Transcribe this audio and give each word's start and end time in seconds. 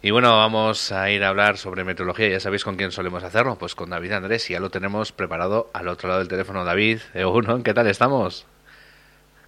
Y 0.00 0.12
bueno, 0.12 0.36
vamos 0.36 0.92
a 0.92 1.10
ir 1.10 1.24
a 1.24 1.28
hablar 1.28 1.56
sobre 1.56 1.82
meteorología. 1.82 2.28
Ya 2.28 2.40
sabéis 2.40 2.62
con 2.62 2.76
quién 2.76 2.92
solemos 2.92 3.24
hacerlo, 3.24 3.56
pues 3.56 3.74
con 3.74 3.90
David 3.90 4.12
Andrés. 4.12 4.48
Y 4.48 4.52
ya 4.52 4.60
lo 4.60 4.70
tenemos 4.70 5.10
preparado 5.10 5.70
al 5.72 5.88
otro 5.88 6.08
lado 6.08 6.20
del 6.20 6.28
teléfono. 6.28 6.64
David, 6.64 7.00
Egunon, 7.14 7.64
¿qué 7.64 7.74
tal 7.74 7.88
estamos? 7.88 8.46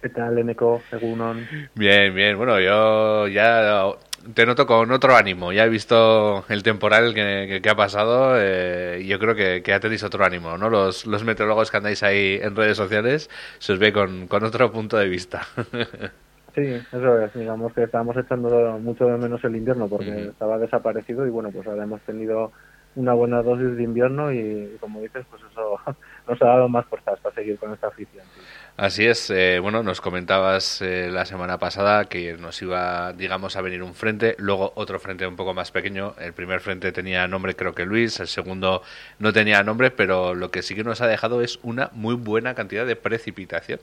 ¿Qué 0.01 0.09
tal, 0.09 0.37
Eneco? 0.37 0.81
Egunon. 0.91 1.47
Bien, 1.75 2.13
bien. 2.13 2.37
Bueno, 2.37 2.59
yo 2.59 3.27
ya 3.29 3.93
te 4.33 4.45
noto 4.45 4.67
con 4.67 4.91
otro 4.91 5.15
ánimo. 5.15 5.53
Ya 5.53 5.63
he 5.63 5.69
visto 5.69 6.43
el 6.49 6.63
temporal 6.63 7.13
que, 7.13 7.61
ha 7.69 7.75
pasado 7.75 8.33
eh, 8.37 8.99
y 9.03 9.07
yo 9.07 9.19
creo 9.19 9.35
que, 9.35 9.63
que 9.63 9.71
ya 9.71 9.79
tenéis 9.79 10.03
otro 10.03 10.25
ánimo, 10.25 10.57
¿no? 10.57 10.69
Los, 10.69 11.05
los 11.05 11.23
meteorólogos 11.23 11.71
que 11.71 11.77
andáis 11.77 12.03
ahí 12.03 12.39
en 12.41 12.57
redes 12.57 12.75
sociales 12.75 13.29
se 13.59 13.71
os 13.71 13.79
ve 13.79 13.93
con, 13.93 14.27
con 14.27 14.43
otro 14.43 14.69
punto 14.69 14.97
de 14.97 15.07
vista. 15.07 15.47
Sí, 16.55 16.61
eso 16.63 17.21
es. 17.21 17.33
Digamos 17.33 17.73
que 17.73 17.83
estábamos 17.83 18.17
echando 18.17 18.77
mucho 18.79 19.05
de 19.05 19.17
menos 19.17 19.43
el 19.43 19.55
invierno 19.55 19.87
porque 19.87 20.27
estaba 20.27 20.57
desaparecido 20.57 21.25
y 21.25 21.29
bueno, 21.29 21.49
pues 21.51 21.65
ahora 21.67 21.83
hemos 21.83 22.01
tenido 22.01 22.51
una 22.95 23.13
buena 23.13 23.41
dosis 23.41 23.77
de 23.77 23.83
invierno 23.83 24.33
y, 24.33 24.75
como 24.79 25.01
dices, 25.01 25.25
pues 25.29 25.41
eso 25.49 25.79
nos 26.27 26.41
ha 26.41 26.45
dado 26.45 26.67
más 26.67 26.85
fuerzas 26.87 27.19
para 27.19 27.33
seguir 27.35 27.57
con 27.57 27.73
esta 27.73 27.87
afición. 27.87 28.25
Así 28.75 29.05
es. 29.05 29.29
Eh, 29.29 29.59
bueno, 29.59 29.83
nos 29.83 30.01
comentabas 30.01 30.81
eh, 30.81 31.09
la 31.09 31.25
semana 31.25 31.57
pasada 31.57 32.05
que 32.05 32.33
nos 32.33 32.61
iba, 32.61 33.13
digamos, 33.13 33.55
a 33.55 33.61
venir 33.61 33.83
un 33.83 33.93
frente, 33.93 34.35
luego 34.39 34.73
otro 34.75 34.99
frente 34.99 35.25
un 35.25 35.35
poco 35.35 35.53
más 35.53 35.71
pequeño. 35.71 36.15
El 36.19 36.33
primer 36.33 36.59
frente 36.59 36.91
tenía 36.91 37.27
nombre, 37.27 37.55
creo 37.55 37.73
que 37.73 37.85
Luis, 37.85 38.19
el 38.19 38.27
segundo 38.27 38.81
no 39.19 39.31
tenía 39.31 39.63
nombre, 39.63 39.91
pero 39.91 40.33
lo 40.33 40.51
que 40.51 40.61
sí 40.61 40.75
que 40.75 40.83
nos 40.83 41.01
ha 41.01 41.07
dejado 41.07 41.41
es 41.41 41.59
una 41.63 41.89
muy 41.93 42.15
buena 42.15 42.55
cantidad 42.55 42.85
de 42.85 42.95
precipitación. 42.95 43.79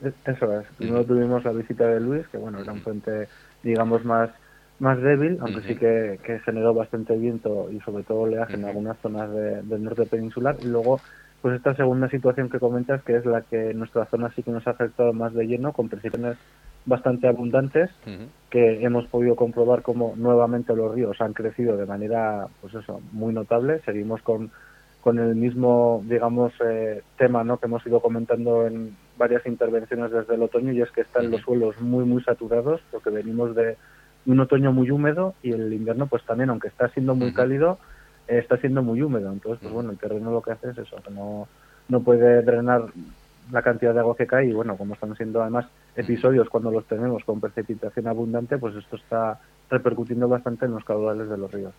Eso 0.00 0.60
es. 0.60 0.66
Primero 0.76 1.04
tuvimos 1.04 1.44
la 1.44 1.52
visita 1.52 1.86
de 1.86 2.00
Luis, 2.00 2.26
que 2.28 2.38
bueno, 2.38 2.60
era 2.60 2.72
un 2.72 2.82
frente, 2.82 3.28
digamos, 3.62 4.04
más 4.04 4.30
más 4.78 5.00
débil, 5.02 5.38
aunque 5.40 5.62
sí 5.62 5.74
que, 5.74 6.20
que, 6.22 6.38
generó 6.40 6.72
bastante 6.72 7.16
viento 7.16 7.68
y 7.70 7.80
sobre 7.80 8.04
todo 8.04 8.20
oleaje 8.20 8.54
en 8.54 8.64
algunas 8.64 8.96
zonas 8.98 9.28
del 9.32 9.82
norte 9.82 10.06
peninsular. 10.06 10.56
Y 10.60 10.66
luego, 10.66 11.00
pues 11.42 11.56
esta 11.56 11.74
segunda 11.74 12.08
situación 12.08 12.48
que 12.48 12.60
comentas, 12.60 13.02
que 13.02 13.16
es 13.16 13.26
la 13.26 13.42
que 13.42 13.74
nuestra 13.74 14.06
zona 14.06 14.30
sí 14.34 14.42
que 14.42 14.52
nos 14.52 14.66
ha 14.66 14.70
afectado 14.70 15.12
más 15.12 15.34
de 15.34 15.46
lleno, 15.46 15.72
con 15.72 15.88
precipitaciones 15.88 16.38
bastante 16.86 17.26
abundantes, 17.26 17.90
que 18.50 18.82
hemos 18.82 19.06
podido 19.08 19.36
comprobar 19.36 19.82
como 19.82 20.14
nuevamente 20.16 20.74
los 20.74 20.94
ríos 20.94 21.20
han 21.20 21.34
crecido 21.34 21.76
de 21.76 21.84
manera, 21.84 22.46
pues 22.60 22.74
eso, 22.74 23.00
muy 23.12 23.34
notable. 23.34 23.80
Seguimos 23.84 24.22
con 24.22 24.50
con 25.00 25.18
el 25.18 25.34
mismo, 25.36 26.02
digamos, 26.06 26.52
eh, 26.64 27.02
tema 27.16 27.44
¿no? 27.44 27.58
que 27.58 27.66
hemos 27.66 27.86
ido 27.86 28.00
comentando 28.00 28.66
en 28.66 28.96
varias 29.16 29.46
intervenciones 29.46 30.10
desde 30.10 30.34
el 30.34 30.42
otoño 30.42 30.72
y 30.72 30.82
es 30.82 30.90
que 30.90 31.02
están 31.02 31.30
los 31.30 31.40
suelos 31.42 31.80
muy, 31.80 32.04
muy 32.04 32.22
saturados 32.22 32.80
porque 32.90 33.10
venimos 33.10 33.54
de 33.54 33.76
un 34.26 34.40
otoño 34.40 34.72
muy 34.72 34.90
húmedo 34.90 35.34
y 35.42 35.52
el 35.52 35.72
invierno 35.72 36.06
pues 36.06 36.24
también, 36.24 36.50
aunque 36.50 36.68
está 36.68 36.88
siendo 36.88 37.14
muy 37.14 37.32
cálido, 37.32 37.78
eh, 38.26 38.38
está 38.38 38.58
siendo 38.58 38.82
muy 38.82 39.00
húmedo. 39.02 39.32
Entonces, 39.32 39.60
pues 39.62 39.72
bueno, 39.72 39.90
el 39.90 39.98
terreno 39.98 40.30
lo 40.30 40.42
que 40.42 40.52
hace 40.52 40.70
es 40.70 40.78
eso, 40.78 40.96
que 40.96 41.10
no, 41.10 41.48
no 41.88 42.00
puede 42.02 42.42
drenar 42.42 42.86
la 43.50 43.62
cantidad 43.62 43.94
de 43.94 44.00
agua 44.00 44.16
que 44.16 44.26
cae 44.26 44.46
y 44.46 44.52
bueno, 44.52 44.76
como 44.76 44.94
están 44.94 45.16
siendo 45.16 45.40
además 45.40 45.66
episodios 45.96 46.48
cuando 46.48 46.70
los 46.70 46.84
tenemos 46.86 47.24
con 47.24 47.40
precipitación 47.40 48.06
abundante, 48.06 48.58
pues 48.58 48.74
esto 48.76 48.96
está 48.96 49.40
repercutiendo 49.70 50.28
bastante 50.28 50.66
en 50.66 50.72
los 50.72 50.84
caudales 50.84 51.28
de 51.28 51.38
los 51.38 51.50
ríos. 51.50 51.72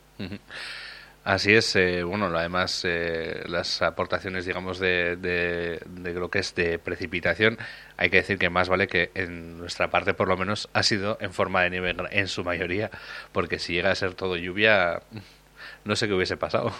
Así 1.24 1.54
es, 1.54 1.76
eh, 1.76 2.04
bueno, 2.04 2.26
además 2.28 2.84
eh, 2.88 3.44
las 3.48 3.82
aportaciones, 3.82 4.46
digamos, 4.46 4.80
de, 4.80 5.18
de, 5.18 6.14
lo 6.14 6.30
que 6.30 6.40
es 6.40 6.56
de 6.56 6.80
precipitación, 6.80 7.58
hay 7.98 8.10
que 8.10 8.18
decir 8.18 8.38
que 8.38 8.50
más 8.50 8.70
vale 8.70 8.88
que 8.88 9.12
en 9.16 9.58
nuestra 9.58 9.90
parte, 9.90 10.14
por 10.14 10.28
lo 10.28 10.38
menos, 10.38 10.70
ha 10.74 10.82
sido 10.82 11.18
en 11.20 11.32
forma 11.32 11.62
de 11.64 11.72
nieve 11.72 11.96
en 12.12 12.28
su 12.28 12.44
mayoría, 12.44 12.90
porque 13.34 13.60
si 13.60 13.74
llega 13.74 13.92
a 13.92 13.96
ser 13.96 14.14
todo 14.14 14.38
lluvia, 14.38 15.02
no 15.86 15.96
sé 15.96 16.08
qué 16.08 16.14
hubiese 16.14 16.38
pasado. 16.38 16.72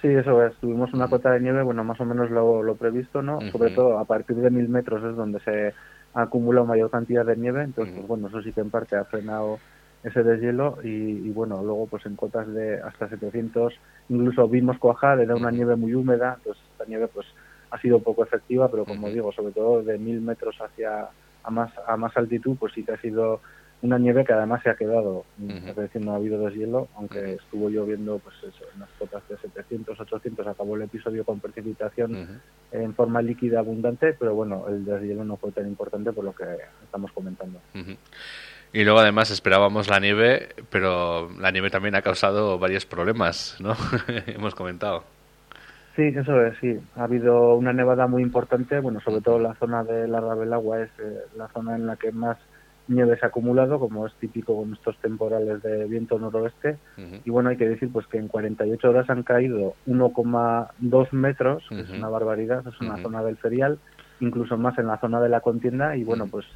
Sí, 0.00 0.08
eso 0.08 0.42
es. 0.46 0.54
Tuvimos 0.56 0.92
una 0.94 1.08
cota 1.08 1.30
de 1.32 1.40
nieve, 1.40 1.62
bueno, 1.62 1.84
más 1.84 2.00
o 2.00 2.06
menos 2.06 2.30
lo, 2.30 2.74
previsto, 2.74 3.20
¿no? 3.20 3.38
Sobre 3.52 3.70
todo 3.70 3.98
a 3.98 4.06
partir 4.06 4.36
de 4.36 4.48
mil 4.48 4.66
metros 4.68 5.04
es 5.04 5.14
donde 5.14 5.40
se 5.40 5.74
acumula 6.14 6.64
mayor 6.64 6.90
cantidad 6.90 7.24
de 7.24 7.36
nieve, 7.36 7.62
entonces, 7.62 7.94
pues, 7.94 8.08
bueno, 8.08 8.28
eso 8.28 8.40
sí 8.40 8.50
que 8.52 8.62
en 8.62 8.70
parte 8.70 8.96
ha 8.96 9.04
frenado 9.04 9.58
ese 10.02 10.22
deshielo 10.22 10.78
y, 10.82 10.88
y, 10.88 11.30
bueno, 11.30 11.62
luego 11.62 11.86
pues 11.86 12.06
en 12.06 12.16
cotas 12.16 12.48
de 12.52 12.80
hasta 12.80 13.08
700 13.08 13.74
incluso 14.08 14.48
vimos 14.48 14.78
cuajar, 14.78 15.20
era 15.20 15.36
una 15.36 15.50
nieve 15.50 15.76
muy 15.76 15.94
húmeda, 15.94 16.34
entonces 16.38 16.62
esta 16.72 16.84
nieve 16.86 17.08
pues 17.08 17.26
ha 17.70 17.78
sido 17.80 18.00
poco 18.00 18.24
efectiva, 18.24 18.68
pero 18.70 18.84
como 18.84 19.08
digo, 19.08 19.32
sobre 19.32 19.52
todo 19.52 19.82
de 19.82 19.98
mil 19.98 20.20
metros 20.20 20.56
hacia 20.60 21.08
a 21.42 21.50
más, 21.50 21.72
a 21.86 21.96
más 21.96 22.16
altitud, 22.16 22.56
pues 22.58 22.72
sí 22.74 22.84
que 22.84 22.92
ha 22.92 23.00
sido 23.00 23.40
una 23.82 23.98
nieve 23.98 24.24
que 24.24 24.32
además 24.34 24.62
se 24.62 24.68
ha 24.68 24.74
quedado, 24.74 25.24
es 25.40 25.74
decir, 25.74 26.04
no 26.04 26.12
ha 26.12 26.16
habido 26.16 26.44
deshielo, 26.44 26.88
aunque 26.96 27.34
estuvo 27.34 27.70
lloviendo 27.70 28.18
pues 28.18 28.36
eso, 28.42 28.64
en 28.74 28.80
las 28.80 28.90
cotas 28.98 29.26
de 29.28 29.38
700, 29.38 29.98
800, 29.98 30.46
acabó 30.46 30.76
el 30.76 30.82
episodio 30.82 31.24
con 31.24 31.40
precipitación 31.40 32.40
en 32.72 32.94
forma 32.94 33.22
líquida 33.22 33.60
abundante, 33.60 34.14
pero 34.18 34.34
bueno, 34.34 34.66
el 34.68 34.84
deshielo 34.84 35.24
no 35.24 35.36
fue 35.38 35.52
tan 35.52 35.66
importante 35.66 36.12
por 36.12 36.24
lo 36.24 36.34
que 36.34 36.44
estamos 36.84 37.10
comentando. 37.12 37.58
Y 38.72 38.84
luego 38.84 39.00
además 39.00 39.30
esperábamos 39.30 39.88
la 39.88 39.98
nieve, 39.98 40.50
pero 40.70 41.28
la 41.38 41.50
nieve 41.50 41.70
también 41.70 41.96
ha 41.96 42.02
causado 42.02 42.58
varios 42.58 42.86
problemas, 42.86 43.56
¿no? 43.60 43.74
Hemos 44.26 44.54
comentado. 44.54 45.04
Sí, 45.96 46.02
eso 46.02 46.46
es, 46.46 46.56
sí. 46.60 46.78
Ha 46.96 47.04
habido 47.04 47.56
una 47.56 47.72
nevada 47.72 48.06
muy 48.06 48.22
importante, 48.22 48.78
bueno, 48.78 49.00
sobre 49.00 49.20
todo 49.22 49.40
la 49.40 49.54
zona 49.54 49.82
de 49.82 50.06
la 50.06 50.20
Rabelagua 50.20 50.82
es 50.82 50.90
eh, 51.00 51.18
la 51.36 51.48
zona 51.48 51.74
en 51.74 51.86
la 51.86 51.96
que 51.96 52.12
más 52.12 52.38
nieve 52.86 53.18
se 53.18 53.24
ha 53.24 53.28
acumulado, 53.28 53.78
como 53.78 54.06
es 54.06 54.14
típico 54.14 54.56
con 54.56 54.72
estos 54.72 54.96
temporales 54.98 55.62
de 55.62 55.86
viento 55.86 56.18
noroeste. 56.18 56.76
Y 57.24 57.30
bueno, 57.30 57.50
hay 57.50 57.56
que 57.56 57.68
decir 57.68 57.90
pues 57.92 58.06
que 58.06 58.18
en 58.18 58.28
48 58.28 58.88
horas 58.88 59.10
han 59.10 59.22
caído 59.22 59.74
1,2 59.86 61.12
metros, 61.12 61.64
que 61.68 61.80
es 61.80 61.90
una 61.90 62.08
barbaridad, 62.08 62.66
es 62.66 62.80
una 62.80 63.00
zona 63.00 63.22
del 63.22 63.36
ferial, 63.36 63.78
incluso 64.20 64.56
más 64.56 64.76
en 64.78 64.86
la 64.86 64.98
zona 64.98 65.20
de 65.20 65.28
la 65.28 65.40
contienda. 65.40 65.96
Y 65.96 66.04
bueno, 66.04 66.26
pues 66.26 66.46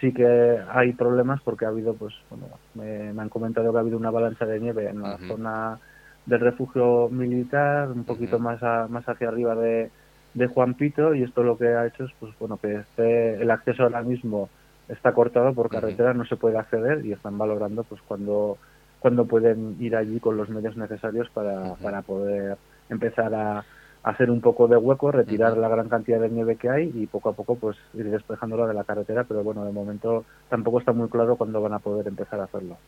sí 0.00 0.12
que 0.12 0.58
hay 0.68 0.92
problemas 0.92 1.40
porque 1.42 1.64
ha 1.64 1.68
habido, 1.68 1.94
pues, 1.94 2.14
bueno, 2.30 2.46
me, 2.74 3.20
han 3.20 3.28
comentado 3.28 3.72
que 3.72 3.78
ha 3.78 3.80
habido 3.80 3.98
una 3.98 4.08
avalancha 4.08 4.46
de 4.46 4.60
nieve 4.60 4.88
en 4.88 5.02
la 5.02 5.18
zona 5.18 5.78
del 6.26 6.40
refugio 6.40 7.08
militar, 7.08 7.90
un 7.90 8.04
poquito 8.04 8.38
más, 8.38 8.60
más 8.90 9.08
hacia 9.08 9.28
arriba 9.28 9.54
de, 9.54 9.90
de 10.34 10.46
Juan 10.48 10.74
Pito, 10.74 11.14
y 11.14 11.22
esto 11.22 11.42
lo 11.42 11.56
que 11.56 11.68
ha 11.68 11.86
hecho 11.86 12.04
es, 12.04 12.10
pues, 12.18 12.32
bueno, 12.38 12.58
que 12.58 12.76
este, 12.76 13.40
el 13.40 13.50
acceso 13.50 13.84
ahora 13.84 14.02
mismo 14.02 14.48
está 14.88 15.12
cortado 15.12 15.52
por 15.54 15.68
carretera, 15.68 16.14
no 16.14 16.24
se 16.26 16.36
puede 16.36 16.58
acceder 16.58 17.04
y 17.04 17.12
están 17.12 17.38
valorando, 17.38 17.84
pues, 17.84 18.00
cuando, 18.02 18.58
cuando 18.98 19.24
pueden 19.24 19.76
ir 19.80 19.96
allí 19.96 20.20
con 20.20 20.36
los 20.36 20.48
medios 20.48 20.76
necesarios 20.76 21.28
para, 21.30 21.74
para 21.76 22.02
poder 22.02 22.58
empezar 22.88 23.34
a, 23.34 23.64
hacer 24.06 24.30
un 24.30 24.40
poco 24.40 24.68
de 24.68 24.76
hueco, 24.76 25.10
retirar 25.10 25.56
la 25.58 25.68
gran 25.68 25.88
cantidad 25.88 26.20
de 26.20 26.28
nieve 26.28 26.54
que 26.54 26.70
hay 26.70 26.92
y 26.94 27.08
poco 27.08 27.30
a 27.30 27.32
poco 27.32 27.56
pues 27.56 27.76
ir 27.92 28.08
despejándola 28.08 28.68
de 28.68 28.72
la 28.72 28.84
carretera, 28.84 29.24
pero 29.24 29.42
bueno, 29.42 29.64
de 29.64 29.72
momento 29.72 30.24
tampoco 30.48 30.78
está 30.78 30.92
muy 30.92 31.08
claro 31.08 31.34
cuándo 31.34 31.60
van 31.60 31.72
a 31.72 31.80
poder 31.80 32.06
empezar 32.06 32.38
a 32.38 32.44
hacerlo. 32.44 32.78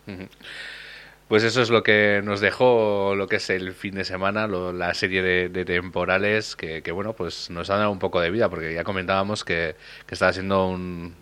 Pues 1.26 1.42
eso 1.42 1.60
es 1.60 1.70
lo 1.70 1.82
que 1.82 2.22
nos 2.24 2.40
dejó 2.40 3.16
lo 3.16 3.26
que 3.26 3.36
es 3.36 3.50
el 3.50 3.72
fin 3.72 3.96
de 3.96 4.04
semana, 4.04 4.46
la 4.46 4.94
serie 4.94 5.20
de, 5.20 5.64
temporales 5.64 6.54
que, 6.54 6.92
bueno, 6.92 7.14
pues 7.14 7.50
nos 7.50 7.68
ha 7.70 7.78
dado 7.78 7.90
un 7.90 7.98
poco 7.98 8.20
de 8.20 8.30
vida, 8.30 8.48
porque 8.48 8.72
ya 8.72 8.84
comentábamos 8.84 9.44
que, 9.44 9.74
que 10.06 10.14
estaba 10.14 10.32
siendo 10.32 10.68
un, 10.68 11.16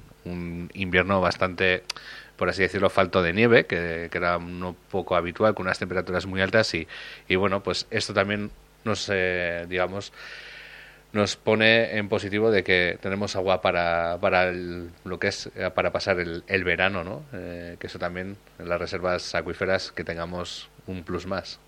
invierno 0.75 1.23
bastante 1.23 1.85
por 2.37 2.51
así 2.51 2.61
decirlo, 2.61 2.91
falto 2.91 3.23
de 3.23 3.33
nieve, 3.33 3.65
que, 3.65 4.11
era 4.13 4.37
un 4.37 4.77
poco 4.91 5.17
habitual, 5.17 5.55
con 5.55 5.65
unas 5.65 5.79
temperaturas 5.79 6.27
muy 6.27 6.43
altas 6.43 6.75
y, 6.75 6.87
y 7.29 7.37
bueno, 7.37 7.63
pues 7.63 7.87
esto 7.91 8.13
también 8.13 8.51
nos, 8.85 9.11
eh, 9.13 9.67
digamos, 9.69 10.13
nos 11.13 11.37
pone 11.37 11.97
en 11.97 12.09
positivo 12.09 12.51
de 12.51 12.63
que 12.63 12.99
tenemos 13.01 13.37
agua 13.37 13.63
para, 13.63 14.19
para 14.21 14.53
lo 14.53 15.19
que 15.19 15.29
es 15.29 15.51
eh, 15.57 15.71
para 15.75 15.91
pasar 15.91 16.21
el, 16.21 16.45
el 16.47 16.65
verano, 16.65 17.05
¿no? 17.05 17.23
Eh, 17.33 17.77
que 17.79 17.87
eso 17.87 17.99
también 17.99 18.37
en 18.59 18.69
las 18.69 18.81
reservas 18.81 19.35
acuíferas 19.35 19.93
que 19.93 20.05
tengamos 20.05 20.69
un 20.87 21.03
plus 21.05 21.27
más. 21.27 21.59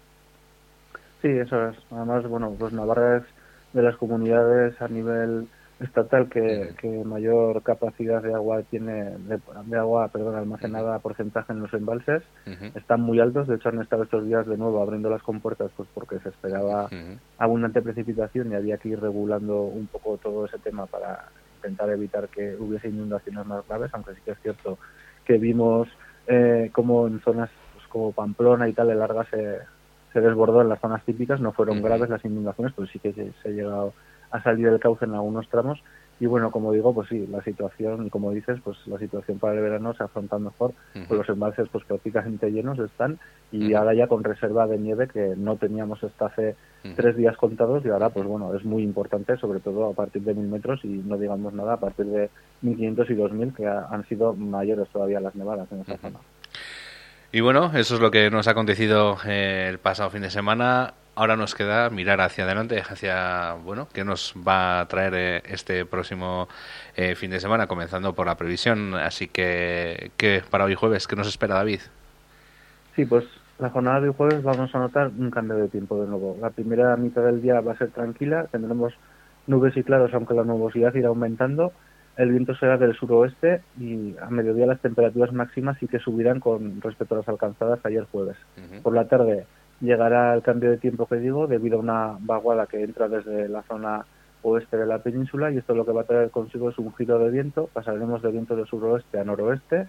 Sí, 1.22 1.28
eso 1.28 1.70
es. 1.70 1.76
Además, 1.90 2.26
bueno, 2.28 2.54
pues 2.58 2.72
Navarra 2.72 3.18
es 3.18 3.22
de 3.72 3.82
las 3.82 3.96
comunidades 3.96 4.80
a 4.80 4.88
nivel 4.88 5.48
estatal 5.80 6.28
que, 6.28 6.74
mayor 7.04 7.62
capacidad 7.62 8.22
de 8.22 8.34
agua 8.34 8.62
tiene 8.62 9.16
de, 9.18 9.78
agua 9.78 10.08
perdón 10.08 10.34
almacenada 10.34 10.98
porcentaje 10.98 11.52
en 11.52 11.60
los 11.60 11.72
embalses 11.72 12.22
están 12.74 13.00
muy 13.00 13.20
altos. 13.20 13.46
De 13.46 13.56
hecho 13.56 13.68
han 13.68 13.80
estado 13.80 14.02
estos 14.02 14.26
días 14.26 14.46
de 14.46 14.56
nuevo 14.56 14.82
abriendo 14.82 15.08
las 15.08 15.22
compuertas 15.22 15.70
pues 15.76 15.88
porque 15.94 16.18
se 16.18 16.30
esperaba 16.30 16.88
abundante 17.38 17.82
precipitación 17.82 18.50
y 18.50 18.56
había 18.56 18.78
que 18.78 18.88
ir 18.90 19.00
regulando 19.00 19.62
un 19.62 19.86
poco 19.86 20.16
todo 20.16 20.46
ese 20.46 20.58
tema 20.58 20.86
para 20.86 21.26
intentar 21.56 21.90
evitar 21.90 22.28
que 22.28 22.56
hubiese 22.56 22.88
inundaciones 22.88 23.46
más 23.46 23.66
graves 23.66 23.90
aunque 23.92 24.14
sí 24.14 24.20
que 24.24 24.32
es 24.32 24.38
cierto 24.40 24.78
que 25.24 25.38
vimos 25.38 25.88
eh, 26.26 26.70
como 26.72 27.06
en 27.06 27.20
zonas 27.20 27.50
pues, 27.74 27.86
como 27.88 28.12
Pamplona 28.12 28.68
y 28.68 28.72
tal 28.72 28.90
el 28.90 28.98
Larga 28.98 29.24
se, 29.24 29.58
se 30.12 30.20
desbordó 30.20 30.62
en 30.62 30.68
las 30.68 30.80
zonas 30.80 31.04
típicas 31.04 31.40
no 31.40 31.52
fueron 31.52 31.82
graves 31.82 32.10
las 32.10 32.24
inundaciones 32.24 32.72
pero 32.76 32.86
sí 32.88 33.00
que 33.00 33.12
se, 33.12 33.32
se 33.42 33.48
ha 33.48 33.52
llegado 33.52 33.92
a 34.30 34.42
salir 34.42 34.70
del 34.70 34.80
cauce 34.80 35.04
en 35.04 35.14
algunos 35.14 35.48
tramos. 35.48 35.82
Y 36.20 36.26
bueno, 36.26 36.50
como 36.50 36.72
digo, 36.72 36.92
pues 36.92 37.08
sí, 37.08 37.28
la 37.30 37.42
situación, 37.44 38.08
como 38.08 38.32
dices, 38.32 38.58
pues 38.64 38.76
la 38.86 38.98
situación 38.98 39.38
para 39.38 39.54
el 39.54 39.60
verano 39.60 39.94
se 39.94 40.02
afronta 40.02 40.36
mejor, 40.38 40.74
con 41.06 41.16
los 41.16 41.28
embalses 41.28 41.68
pues 41.70 41.84
prácticamente 41.84 42.50
llenos 42.50 42.76
están 42.80 43.20
y 43.52 43.72
ahora 43.74 43.94
ya 43.94 44.08
con 44.08 44.24
reserva 44.24 44.66
de 44.66 44.78
nieve 44.78 45.06
que 45.06 45.34
no 45.36 45.56
teníamos 45.56 46.02
hasta 46.02 46.26
hace 46.26 46.56
tres 46.96 47.16
días 47.16 47.36
contados 47.36 47.84
y 47.84 47.90
ahora 47.90 48.10
pues 48.10 48.26
bueno, 48.26 48.52
es 48.54 48.64
muy 48.64 48.82
importante, 48.82 49.36
sobre 49.36 49.60
todo 49.60 49.90
a 49.90 49.92
partir 49.92 50.22
de 50.22 50.34
mil 50.34 50.48
metros 50.48 50.80
y 50.84 50.88
no 50.88 51.16
digamos 51.16 51.52
nada 51.52 51.74
a 51.74 51.80
partir 51.80 52.06
de 52.06 52.30
1500 52.62 53.10
y 53.10 53.14
2000 53.14 53.54
que 53.54 53.66
han 53.68 54.04
sido 54.08 54.34
mayores 54.34 54.88
todavía 54.88 55.20
las 55.20 55.36
nevadas 55.36 55.70
en 55.70 55.82
esa 55.82 55.98
zona. 55.98 56.18
Y 57.30 57.40
bueno, 57.40 57.70
eso 57.74 57.94
es 57.94 58.00
lo 58.00 58.10
que 58.10 58.30
nos 58.30 58.48
ha 58.48 58.52
acontecido 58.52 59.18
eh, 59.26 59.68
el 59.68 59.78
pasado 59.78 60.10
fin 60.10 60.22
de 60.22 60.30
semana 60.30 60.94
ahora 61.18 61.34
nos 61.34 61.56
queda 61.56 61.90
mirar 61.90 62.20
hacia 62.20 62.44
adelante, 62.44 62.80
hacia, 62.80 63.54
bueno, 63.64 63.88
qué 63.92 64.04
nos 64.04 64.34
va 64.36 64.80
a 64.80 64.86
traer 64.86 65.14
eh, 65.16 65.42
este 65.46 65.84
próximo 65.84 66.48
eh, 66.96 67.16
fin 67.16 67.32
de 67.32 67.40
semana, 67.40 67.66
comenzando 67.66 68.14
por 68.14 68.26
la 68.26 68.36
previsión. 68.36 68.94
Así 68.94 69.26
que, 69.26 70.12
¿qué 70.16 70.42
para 70.48 70.64
hoy 70.64 70.76
jueves? 70.76 71.08
¿Qué 71.08 71.16
nos 71.16 71.26
espera 71.26 71.56
David? 71.56 71.80
Sí, 72.94 73.04
pues 73.04 73.24
la 73.58 73.70
jornada 73.70 74.00
de 74.00 74.08
hoy 74.10 74.14
jueves 74.16 74.44
vamos 74.44 74.72
a 74.72 74.78
notar 74.78 75.08
un 75.08 75.32
cambio 75.32 75.56
de 75.56 75.66
tiempo 75.66 76.00
de 76.00 76.06
nuevo. 76.06 76.36
La 76.40 76.50
primera 76.50 76.96
mitad 76.96 77.22
del 77.22 77.42
día 77.42 77.60
va 77.60 77.72
a 77.72 77.78
ser 77.78 77.90
tranquila, 77.90 78.46
tendremos 78.52 78.94
nubes 79.48 79.76
y 79.76 79.82
claros, 79.82 80.14
aunque 80.14 80.34
la 80.34 80.44
nubosidad 80.44 80.94
irá 80.94 81.08
aumentando. 81.08 81.72
El 82.16 82.30
viento 82.30 82.54
será 82.54 82.76
del 82.78 82.96
suroeste 82.96 83.62
y 83.78 84.14
a 84.20 84.30
mediodía 84.30 84.66
las 84.66 84.80
temperaturas 84.80 85.32
máximas 85.32 85.78
sí 85.80 85.88
que 85.88 85.98
subirán 85.98 86.38
con 86.38 86.80
respecto 86.80 87.16
a 87.16 87.18
las 87.18 87.28
alcanzadas 87.28 87.80
ayer 87.84 88.06
jueves. 88.10 88.36
Por 88.82 88.94
la 88.94 89.08
tarde 89.08 89.46
llegará 89.80 90.34
el 90.34 90.42
cambio 90.42 90.70
de 90.70 90.78
tiempo 90.78 91.06
que 91.06 91.16
digo 91.16 91.46
debido 91.46 91.78
a 91.78 91.80
una 91.80 92.16
vaguada 92.20 92.66
que 92.66 92.82
entra 92.82 93.08
desde 93.08 93.48
la 93.48 93.62
zona 93.62 94.04
oeste 94.42 94.76
de 94.76 94.86
la 94.86 94.98
península 94.98 95.50
y 95.50 95.58
esto 95.58 95.74
lo 95.74 95.84
que 95.84 95.92
va 95.92 96.02
a 96.02 96.06
traer 96.06 96.30
consigo 96.30 96.70
es 96.70 96.78
un 96.78 96.94
giro 96.94 97.18
de 97.18 97.30
viento, 97.30 97.68
pasaremos 97.72 98.22
de 98.22 98.30
viento 98.30 98.56
de 98.56 98.66
suroeste 98.66 99.18
a 99.18 99.24
noroeste, 99.24 99.88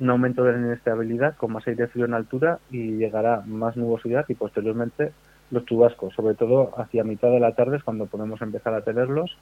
un 0.00 0.10
aumento 0.10 0.44
de 0.44 0.52
la 0.52 0.58
inestabilidad 0.58 1.36
con 1.36 1.52
más 1.52 1.66
aire 1.66 1.86
frío 1.88 2.06
en 2.06 2.14
altura 2.14 2.58
y 2.70 2.96
llegará 2.96 3.42
más 3.46 3.76
nubosidad 3.76 4.24
y 4.28 4.34
posteriormente 4.34 5.12
los 5.50 5.66
chubascos, 5.66 6.14
sobre 6.14 6.34
todo 6.34 6.72
hacia 6.78 7.04
mitad 7.04 7.28
de 7.28 7.40
la 7.40 7.54
tarde 7.54 7.76
es 7.76 7.84
cuando 7.84 8.06
podemos 8.06 8.40
empezar 8.40 8.72
a 8.72 8.80
tenerlos. 8.80 9.36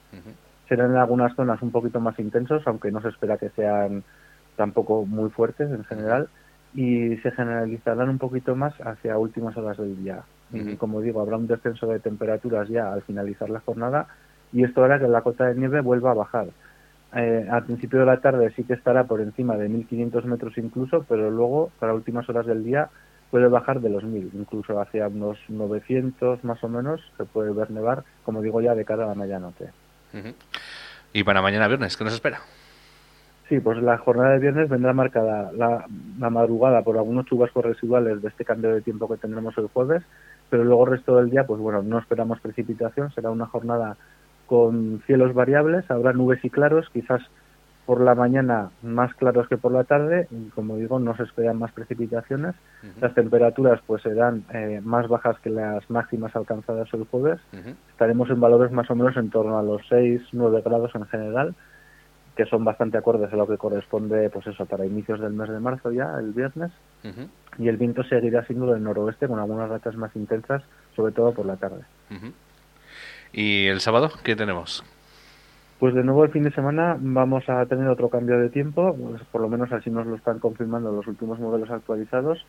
Serán 0.67 0.91
en 0.91 0.97
algunas 0.97 1.33
zonas 1.35 1.61
un 1.61 1.71
poquito 1.71 2.01
más 2.01 2.19
intensos, 2.19 2.63
aunque 2.65 2.91
no 2.91 3.01
se 3.01 3.09
espera 3.09 3.37
que 3.37 3.49
sean 3.51 4.03
tampoco 4.57 5.05
muy 5.05 5.29
fuertes 5.29 5.71
en 5.71 5.85
general 5.85 6.27
y 6.73 7.17
se 7.17 7.31
generalizarán 7.31 8.09
un 8.09 8.17
poquito 8.17 8.55
más 8.55 8.73
hacia 8.81 9.17
últimas 9.17 9.55
horas 9.57 9.77
del 9.77 10.01
día. 10.01 10.23
Y 10.53 10.75
como 10.75 10.99
digo, 10.99 11.21
habrá 11.21 11.37
un 11.37 11.47
descenso 11.47 11.87
de 11.87 11.99
temperaturas 11.99 12.67
ya 12.67 12.91
al 12.91 13.01
finalizar 13.03 13.49
la 13.49 13.61
jornada 13.61 14.07
y 14.51 14.63
esto 14.63 14.83
hará 14.83 14.99
que 14.99 15.07
la 15.07 15.21
cota 15.21 15.45
de 15.45 15.55
nieve 15.55 15.79
vuelva 15.81 16.11
a 16.11 16.15
bajar. 16.15 16.47
Eh, 17.15 17.47
al 17.49 17.63
principio 17.63 17.99
de 17.99 18.05
la 18.05 18.21
tarde 18.21 18.51
sí 18.55 18.63
que 18.63 18.73
estará 18.73 19.05
por 19.05 19.21
encima 19.21 19.57
de 19.57 19.69
1500 19.69 20.25
metros 20.25 20.57
incluso, 20.57 21.05
pero 21.07 21.29
luego 21.29 21.71
para 21.79 21.93
últimas 21.93 22.27
horas 22.29 22.45
del 22.45 22.63
día 22.63 22.89
puede 23.29 23.47
bajar 23.47 23.79
de 23.79 23.89
los 23.89 24.03
1000, 24.03 24.31
incluso 24.33 24.79
hacia 24.79 25.07
unos 25.07 25.37
900 25.47 26.43
más 26.43 26.63
o 26.63 26.69
menos 26.69 27.01
se 27.17 27.25
puede 27.25 27.51
ver 27.53 27.71
nevar, 27.71 28.03
como 28.23 28.41
digo 28.41 28.61
ya 28.61 28.75
de 28.75 28.85
cara 28.85 29.05
a 29.05 29.07
la 29.07 29.15
medianoche. 29.15 29.69
¿Y 31.13 31.23
para 31.23 31.41
mañana 31.41 31.67
viernes 31.67 31.95
qué 31.95 32.03
nos 32.03 32.13
espera? 32.13 32.41
Sí, 33.51 33.59
pues 33.59 33.83
la 33.83 33.97
jornada 33.97 34.29
de 34.29 34.39
viernes 34.39 34.69
vendrá 34.69 34.93
marcada 34.93 35.51
la, 35.51 35.85
madrugada 36.29 36.83
por 36.83 36.97
algunos 36.97 37.25
chubascos 37.25 37.65
residuales 37.65 38.21
de 38.21 38.29
este 38.29 38.45
cambio 38.45 38.73
de 38.73 38.81
tiempo 38.81 39.09
que 39.09 39.17
tendremos 39.17 39.57
el 39.57 39.67
jueves, 39.67 40.03
pero 40.49 40.63
luego 40.63 40.85
el 40.85 40.91
resto 40.91 41.17
del 41.17 41.29
día, 41.29 41.45
pues 41.45 41.59
bueno, 41.59 41.83
no 41.83 41.99
esperamos 41.99 42.39
precipitación, 42.39 43.11
será 43.11 43.29
una 43.29 43.47
jornada 43.47 43.97
con 44.45 45.03
cielos 45.05 45.33
variables, 45.33 45.83
habrá 45.91 46.13
nubes 46.13 46.39
y 46.45 46.49
claros, 46.49 46.87
quizás 46.93 47.23
por 47.85 47.99
la 47.99 48.15
mañana 48.15 48.69
más 48.83 49.13
claros 49.15 49.49
que 49.49 49.57
por 49.57 49.73
la 49.73 49.83
tarde, 49.83 50.29
y 50.31 50.47
como 50.51 50.77
digo, 50.77 51.01
no 51.01 51.13
se 51.17 51.23
esperan 51.23 51.59
más 51.59 51.73
precipitaciones. 51.73 52.55
Las 53.01 53.13
temperaturas 53.15 53.81
pues 53.85 54.01
serán 54.01 54.45
eh, 54.53 54.79
más 54.81 55.09
bajas 55.09 55.37
que 55.41 55.49
las 55.49 55.89
máximas 55.89 56.33
alcanzadas 56.37 56.87
el 56.93 57.03
jueves. 57.03 57.41
Estaremos 57.89 58.29
en 58.29 58.39
valores 58.39 58.71
más 58.71 58.89
o 58.89 58.95
menos 58.95 59.17
en 59.17 59.29
torno 59.29 59.59
a 59.59 59.63
los 59.63 59.81
6-9 59.89 60.63
grados 60.63 60.95
en 60.95 61.05
general 61.07 61.53
que 62.35 62.45
son 62.45 62.63
bastante 62.63 62.97
acordes 62.97 63.31
a 63.33 63.35
lo 63.35 63.47
que 63.47 63.57
corresponde, 63.57 64.29
pues 64.29 64.47
eso, 64.47 64.65
para 64.65 64.85
inicios 64.85 65.19
del 65.19 65.33
mes 65.33 65.49
de 65.49 65.59
marzo 65.59 65.91
ya, 65.91 66.15
el 66.19 66.31
viernes. 66.31 66.71
Y 67.57 67.67
el 67.67 67.77
viento 67.77 68.03
seguirá 68.03 68.45
siendo 68.45 68.67
del 68.67 68.83
noroeste 68.83 69.27
con 69.27 69.39
algunas 69.39 69.69
rachas 69.69 69.95
más 69.95 70.15
intensas, 70.15 70.63
sobre 70.95 71.13
todo 71.13 71.33
por 71.33 71.45
la 71.45 71.57
tarde. 71.57 71.81
¿Y 73.33 73.67
el 73.67 73.79
sábado 73.81 74.11
qué 74.23 74.35
tenemos? 74.35 74.83
Pues 75.79 75.95
de 75.95 76.03
nuevo 76.03 76.23
el 76.23 76.29
fin 76.29 76.43
de 76.43 76.51
semana 76.51 76.95
vamos 76.99 77.49
a 77.49 77.65
tener 77.65 77.87
otro 77.87 78.07
cambio 78.09 78.37
de 78.37 78.49
tiempo, 78.49 78.95
pues 78.95 79.23
por 79.31 79.41
lo 79.41 79.49
menos 79.49 79.71
así 79.71 79.89
nos 79.89 80.05
lo 80.05 80.15
están 80.15 80.37
confirmando 80.37 80.91
los 80.91 81.07
últimos 81.07 81.39
modelos 81.39 81.71
actualizados, 81.71 82.45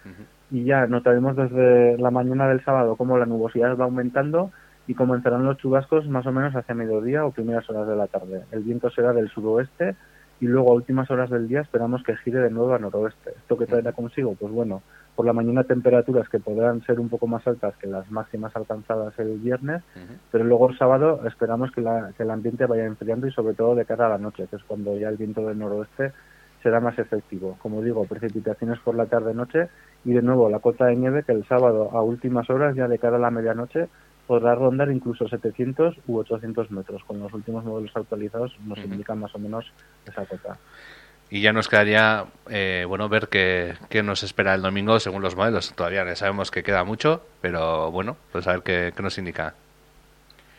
y 0.50 0.64
ya 0.64 0.87
notaremos 0.87 1.34
desde 1.34 1.96
la 1.96 2.11
mañana 2.11 2.46
del 2.46 2.62
sábado 2.62 2.94
cómo 2.94 3.17
la 3.17 3.25
nubosidad 3.25 3.75
va 3.75 3.87
aumentando 3.87 4.50
y 4.87 4.94
comenzarán 4.94 5.44
los 5.44 5.58
chubascos 5.58 6.08
más 6.08 6.26
o 6.26 6.32
menos 6.32 6.55
hacia 6.55 6.75
mediodía 6.75 7.25
o 7.25 7.31
primeras 7.31 7.69
horas 7.70 7.87
de 7.88 7.96
la 7.96 8.06
tarde. 8.06 8.44
El 8.50 8.62
viento 8.62 8.90
será 8.90 9.12
del 9.12 9.31
suroeste 9.31 9.94
y 10.40 10.46
luego 10.46 10.73
a 10.73 10.75
últimas 10.75 11.08
horas 11.11 11.31
del 11.31 11.46
día 11.46 11.61
esperamos 11.61 12.02
que 12.02 12.17
gire 12.17 12.40
de 12.40 12.50
nuevo 12.50 12.75
a 12.75 12.79
noroeste. 12.79 13.31
¿Esto 13.31 13.56
qué 13.56 13.67
traerá 13.67 13.93
consigo? 13.93 14.34
Pues 14.34 14.52
bueno, 14.52 14.82
por 15.14 15.25
la 15.25 15.32
mañana 15.32 15.62
temperaturas 15.62 16.29
que 16.29 16.40
podrán 16.40 16.82
ser 16.82 16.99
un 16.99 17.08
poco 17.08 17.29
más 17.29 17.46
altas 17.46 17.76
que 17.76 17.87
las 17.87 18.11
máximas 18.11 18.55
alcanzadas 18.56 19.17
el 19.19 19.38
viernes, 19.38 19.82
pero 20.32 20.43
luego 20.43 20.70
el 20.70 20.79
sábado 20.79 21.20
esperamos 21.29 21.70
que, 21.70 21.84
que 22.17 22.23
el 22.25 22.31
ambiente 22.31 22.67
vaya 22.67 22.87
enfriando 22.87 23.29
y 23.29 23.32
sobre 23.32 23.55
todo 23.55 23.76
de 23.76 23.84
cara 23.84 24.06
a 24.06 24.11
la 24.11 24.19
noche, 24.19 24.49
que 24.49 24.56
es 24.56 24.64
cuando 24.64 24.96
ya 24.99 25.11
el 25.11 25.17
viento 25.17 25.46
del 25.46 25.58
noroeste 25.58 26.12
será 26.62 26.81
más 26.81 26.99
efectivo. 26.99 27.56
Como 27.61 27.82
digo, 27.82 28.05
precipitaciones 28.05 28.79
por 28.81 28.94
la 28.94 29.06
tarde-noche 29.06 29.69
y 30.05 30.12
de 30.12 30.23
nuevo 30.23 30.49
la 30.49 30.61
cota 30.61 30.87
de 30.87 30.96
nieve 30.96 31.23
que 31.25 31.32
el 31.32 31.46
sábado 31.46 31.90
a 31.93 32.02
últimas 32.02 32.49
horas, 32.50 32.75
ya 32.75 32.88
de 32.88 32.99
cara 32.99 33.17
a 33.17 33.20
la 33.20 33.31
medianoche, 33.31 33.88
podrá 34.26 34.54
rondar 34.54 34.90
incluso 34.90 35.28
700 35.28 35.96
u 36.06 36.19
800 36.19 36.70
metros. 36.70 37.02
Con 37.04 37.20
los 37.20 37.32
últimos 37.32 37.64
modelos 37.64 37.92
actualizados 37.94 38.56
nos 38.66 38.78
indican 38.78 39.19
más 39.19 39.34
o 39.34 39.38
menos 39.38 39.72
esa 40.06 40.24
cota. 40.26 40.58
Y 41.30 41.40
ya 41.40 41.54
nos 41.54 41.69
quedaría 41.69 42.26
eh, 42.50 42.84
bueno 42.86 43.08
ver 43.08 43.28
qué, 43.28 43.74
nos 44.04 44.22
espera 44.22 44.54
el 44.54 44.60
domingo 44.60 45.00
según 45.00 45.22
los 45.22 45.34
modelos. 45.34 45.72
Todavía 45.74 46.14
sabemos 46.14 46.50
que 46.50 46.62
queda 46.62 46.84
mucho, 46.84 47.22
pero 47.40 47.90
bueno, 47.90 48.19
pues 48.32 48.46
a 48.46 48.52
ver 48.52 48.62
qué, 48.62 48.92
nos 49.02 49.16
indica. 49.16 49.54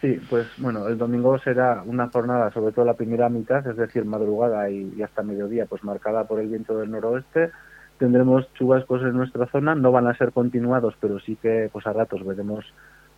Sí, 0.02 0.20
pues 0.30 0.48
bueno, 0.58 0.88
el 0.88 0.98
domingo 0.98 1.38
será 1.38 1.84
una 1.86 2.10
jornada, 2.10 2.52
sobre 2.52 2.74
todo 2.74 2.86
la 2.86 2.96
primera 2.96 3.30
mitad, 3.30 3.66
es 3.68 3.78
decir, 3.78 4.04
madrugada 4.04 4.70
y, 4.70 4.92
y, 4.98 5.04
hasta 5.04 5.22
mediodía, 5.22 5.68
pues 5.68 5.84
marcada 5.84 6.26
por 6.26 6.40
el 6.40 6.48
viento 6.48 6.78
del 6.80 6.90
noroeste. 6.90 7.52
Tendremos 8.00 8.52
chubascos 8.56 9.04
en 9.04 9.14
nuestra 9.14 9.46
zona, 9.46 9.76
no 9.76 9.92
van 9.92 10.08
a 10.08 10.18
ser 10.18 10.32
continuados, 10.32 10.96
pero 11.00 11.20
sí 11.20 11.38
que 11.40 11.70
pues 11.72 11.86
a 11.86 11.94
ratos 11.94 12.26
veremos 12.26 12.66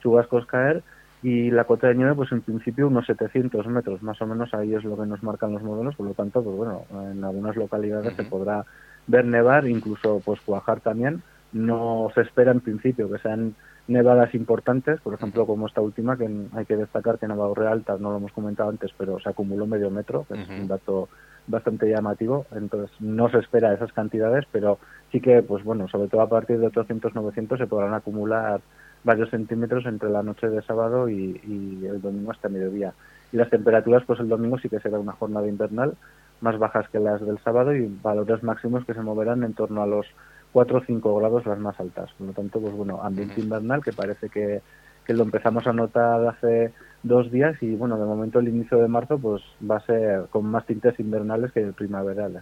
chubascos 0.06 0.46
caer 0.46 0.84
y 1.24 1.50
la 1.50 1.64
cota 1.64 1.88
de 1.88 1.96
nieve 1.96 2.14
pues 2.14 2.32
en 2.32 2.42
principio 2.42 2.88
unos 2.88 3.08
700 3.08 3.66
metros. 3.66 4.04
Más 4.04 4.22
o 4.22 4.28
menos 4.28 4.54
ahí 4.54 4.76
es 4.76 4.84
lo 4.84 4.96
que 4.96 5.08
nos 5.08 5.24
marcan 5.24 5.54
los 5.54 5.64
modelos. 5.64 5.96
Por 5.96 6.06
lo 6.06 6.14
tanto 6.14 6.44
pues 6.44 6.56
bueno 6.56 6.84
en 7.12 7.24
algunas 7.24 7.56
localidades 7.56 8.16
se 8.16 8.24
podrá 8.24 8.64
ver 9.08 9.26
nevar 9.26 9.68
incluso 9.68 10.22
pues 10.24 10.40
cuajar 10.42 10.82
también. 10.82 11.24
No 11.52 12.12
se 12.14 12.22
espera 12.22 12.52
en 12.52 12.60
principio 12.60 13.12
que 13.12 13.18
sean 13.18 13.56
nevadas 13.88 14.36
importantes. 14.36 15.02
Por 15.02 15.16
ejemplo 15.16 15.48
como 15.48 15.66
esta 15.66 15.82
última 15.82 16.16
que 16.16 16.30
hay 16.54 16.66
que 16.66 16.78
destacar 16.78 17.18
que 17.18 17.26
en 17.26 17.30
Navarro 17.30 17.68
Alta 17.68 17.98
no 18.00 18.12
lo 18.12 18.18
hemos 18.18 18.32
comentado 18.32 18.70
antes 18.70 18.92
pero 18.96 19.20
se 19.20 19.30
acumuló 19.30 19.66
medio 19.66 19.90
metro 19.90 20.28
que 20.28 20.40
es 20.40 20.48
un 20.48 20.68
dato 20.68 21.10
bastante 21.48 21.90
llamativo. 21.90 22.46
Entonces 22.52 22.92
no 23.00 23.30
se 23.30 23.40
espera 23.40 23.74
esas 23.74 23.92
cantidades 23.94 24.46
pero 24.52 24.78
sí 25.12 25.20
que 25.20 25.42
pues 25.42 25.64
bueno 25.64 25.88
sobre 25.88 26.08
todo 26.08 26.22
a 26.22 26.30
partir 26.30 26.60
de 26.60 26.68
800 26.68 27.16
900 27.16 27.58
se 27.58 27.66
podrán 27.66 27.96
acumular 27.96 28.62
varios 29.06 29.30
centímetros 29.30 29.86
entre 29.86 30.10
la 30.10 30.24
noche 30.24 30.50
de 30.50 30.62
sábado 30.64 31.08
y, 31.08 31.40
el 31.86 32.02
domingo 32.02 32.32
hasta 32.32 32.50
mediodía. 32.50 32.94
Y 33.32 33.38
las 33.38 33.50
temperaturas, 33.50 34.04
pues 34.06 34.20
el 34.20 34.28
domingo 34.28 34.58
sí 34.58 34.68
que 34.68 34.80
será 34.80 35.00
una 35.00 35.14
jornada 35.14 35.48
invernal, 35.48 35.94
más 36.42 36.58
bajas 36.58 36.90
que 36.90 37.00
las 37.00 37.26
del 37.26 37.38
sábado 37.40 37.74
y 37.74 37.88
valores 38.04 38.44
máximos 38.44 38.84
que 38.86 38.94
se 38.94 39.02
moverán 39.02 39.44
en 39.44 39.54
torno 39.54 39.82
a 39.82 39.88
los 39.88 40.08
4 40.52 40.78
o 40.78 40.82
5 40.82 41.16
grados 41.18 41.46
las 41.46 41.60
más 41.60 41.80
altas. 41.80 42.12
Por 42.18 42.28
lo 42.28 42.34
tanto, 42.34 42.60
pues 42.60 42.74
bueno, 42.74 43.00
ambiente 43.02 43.42
invernal 43.42 43.84
que 43.84 43.94
parece 43.94 44.30
que, 44.30 44.62
lo 45.08 45.24
empezamos 45.24 45.68
a 45.68 45.74
notar 45.74 46.28
hace 46.28 46.74
dos 47.04 47.32
días 47.32 47.62
y 47.62 47.76
bueno, 47.76 48.00
de 48.00 48.06
momento 48.06 48.40
el 48.40 48.48
inicio 48.48 48.80
de 48.80 48.88
marzo 48.88 49.20
pues 49.20 49.44
va 49.70 49.78
a 49.78 49.86
ser 49.86 50.26
con 50.32 50.48
más 50.48 50.66
tintes 50.66 51.00
invernales 51.00 51.52
que 51.52 51.62
primaverales. 51.74 52.42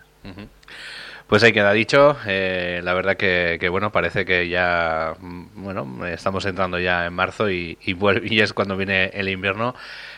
Pues 1.27 1.41
ahí 1.43 1.53
queda 1.53 1.71
dicho. 1.71 2.17
Eh, 2.27 2.81
la 2.83 2.93
verdad 2.93 3.15
que, 3.15 3.67
bueno, 3.69 3.91
parece 3.91 4.25
que 4.25 4.49
ya, 4.49 5.15
mm, 5.19 5.63
bueno, 5.63 6.05
estamos 6.05 6.45
entrando 6.45 6.79
ya 6.79 7.05
en 7.05 7.13
marzo 7.13 7.49
y, 7.49 7.77
y, 7.85 8.39
es 8.39 8.53
cuando 8.53 8.77
viene 8.77 9.05
el 9.13 9.29
invierno. 9.29 9.73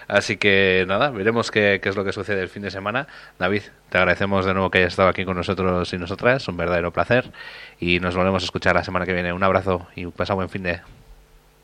Así 0.08 0.38
que 0.38 0.86
nada, 0.88 1.10
veremos 1.10 1.52
qué, 1.52 1.80
qué, 1.82 1.90
es 1.90 1.96
lo 1.96 2.04
que 2.04 2.12
sucede 2.12 2.42
el 2.42 2.50
fin 2.50 2.64
de 2.64 2.72
semana. 2.72 3.08
David, 3.40 3.64
te 3.90 3.98
agradecemos 3.98 4.46
de 4.46 4.54
nuevo 4.54 4.70
que 4.70 4.80
hayas 4.80 4.94
estado 4.94 5.10
aquí 5.10 5.26
con 5.26 5.38
nosotros 5.38 5.92
y 5.94 5.98
nosotras. 5.98 6.48
Un 6.48 6.58
verdadero 6.58 6.92
placer. 6.92 7.32
Y 7.80 8.00
nos 8.00 8.16
volvemos 8.16 8.44
a 8.44 8.46
escuchar 8.46 8.76
la 8.76 8.84
semana 8.84 9.06
que 9.06 9.14
viene. 9.14 9.34
Un 9.34 9.44
abrazo 9.44 9.88
y 9.96 10.06
pasa 10.08 10.34
buen 10.34 10.50
fin 10.50 10.64
de. 10.64 10.82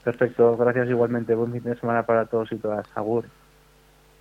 Perfecto, 0.03 0.57
gracias 0.57 0.89
igualmente. 0.89 1.35
Buen 1.35 1.51
fin 1.51 1.63
de 1.63 1.75
semana 1.75 2.03
para 2.03 2.25
todos 2.25 2.51
y 2.51 2.55
todas. 2.57 2.85
Agur. 2.95 3.25